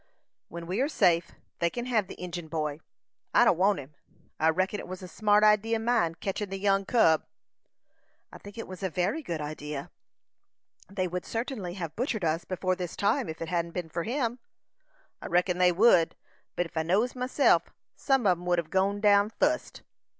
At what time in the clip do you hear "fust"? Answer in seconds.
19.29-19.83